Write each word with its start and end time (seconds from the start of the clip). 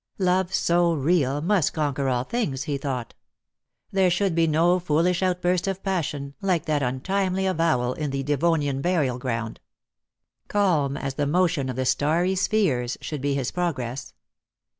Love 0.17 0.51
so 0.51 0.95
real 0.95 1.41
must 1.41 1.73
conquer 1.73 2.09
all 2.09 2.23
things, 2.23 2.63
he 2.63 2.75
thought. 2.75 3.13
There 3.91 4.09
should 4.09 4.33
be 4.33 4.47
no 4.47 4.79
foolish 4.79 5.21
out 5.21 5.43
burst 5.43 5.67
of 5.67 5.83
passion, 5.83 6.33
like 6.41 6.65
that 6.65 6.81
untimely 6.81 7.45
avowal 7.45 7.93
in 7.93 8.09
the 8.09 8.23
Devonian 8.23 8.81
burial 8.81 9.19
ground. 9.19 9.59
Calm 10.47 10.97
as 10.97 11.13
the 11.13 11.27
motion 11.27 11.69
of 11.69 11.75
the 11.75 11.85
starry 11.85 12.33
spheres 12.33 12.97
should 12.99 13.21
be 13.21 13.35
his 13.35 13.51
progress. 13.51 14.15